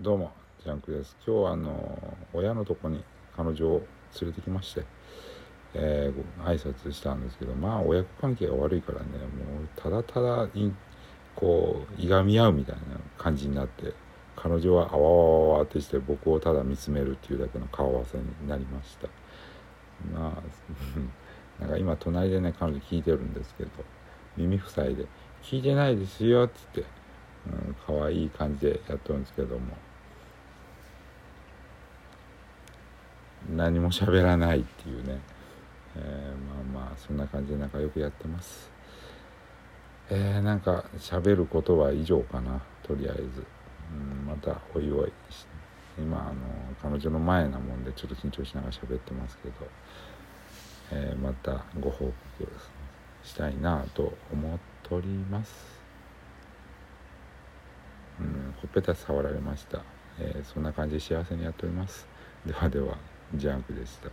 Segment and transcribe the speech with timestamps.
[0.00, 0.32] どうも
[0.64, 1.14] ジャンクです。
[1.26, 3.04] 今日はあの親のとこに
[3.36, 3.82] 彼女を
[4.20, 4.84] 連れてきまして、
[5.74, 10.72] えー、挨拶したんですけどまあ親子関係が悪いからねもうただただに
[11.34, 12.82] こういがみ合うみたいな
[13.18, 13.92] 感じになって
[14.36, 19.08] 彼女はあわわわってして僕をただ見つめるっていうだけの顔合わせになりました。
[20.12, 20.42] まあ
[21.60, 23.70] なんか今隣でね彼女聞いてるんですけど
[24.36, 25.06] 耳塞いで
[25.44, 26.84] 「聞いてないですよ」っつって、
[27.46, 29.76] うん、可愛い感じでやっとるんですけども。
[33.54, 35.18] 何も喋らないっていうね、
[35.96, 38.70] えー、まあまあそんな感じで仲良くやってます。
[40.10, 43.22] えー、なんか喋ることは以上かなとりあえず、
[43.92, 45.12] うん、またおいおい
[45.98, 46.34] 今あの
[46.82, 49.54] 彼女の前なもんでちょっと緊張しながら喋ってますけど、
[50.92, 52.48] えー、またご報告
[53.24, 55.81] したいなと思っております。
[58.62, 59.82] ほっぺた触られました、
[60.18, 62.06] えー、そんな感じで幸せにやっております
[62.46, 62.96] ではでは
[63.34, 64.10] ジャンクでした。